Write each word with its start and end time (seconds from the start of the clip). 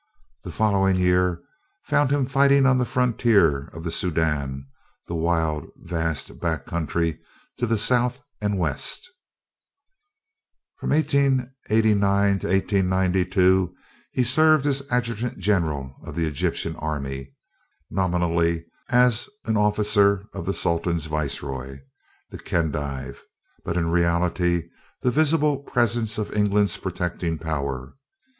The 0.41 0.51
following 0.51 0.95
year 0.95 1.43
found 1.83 2.09
him 2.09 2.25
fighting 2.25 2.65
on 2.65 2.79
the 2.79 2.85
frontier 2.85 3.67
of 3.71 3.83
the 3.83 3.91
Soudan, 3.91 4.65
the 5.05 5.13
wild, 5.13 5.67
vast 5.77 6.39
back 6.39 6.65
country 6.65 7.19
to 7.59 7.67
the 7.67 7.77
south 7.77 8.19
and 8.41 8.57
west. 8.57 9.07
From 10.77 10.89
1889 10.89 12.39
to 12.39 12.47
1892 12.47 13.75
he 14.11 14.23
served 14.23 14.65
as 14.65 14.81
Adjutant 14.89 15.37
General 15.37 15.95
of 16.03 16.15
the 16.15 16.25
Egyptian 16.25 16.75
Army, 16.77 17.35
nominally 17.91 18.65
as 18.89 19.29
an 19.45 19.55
officer 19.55 20.25
of 20.33 20.47
the 20.47 20.53
Sultan's 20.55 21.05
viceroy, 21.05 21.77
the 22.31 22.39
Khedive; 22.39 23.21
but 23.63 23.77
in 23.77 23.91
reality 23.91 24.67
the 25.03 25.11
visible 25.11 25.59
presence 25.59 26.17
of 26.17 26.33
England's 26.33 26.75
protecting 26.77 27.37
power. 27.37 27.93